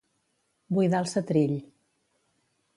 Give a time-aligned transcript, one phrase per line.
[0.77, 1.55] Buidar el setrill.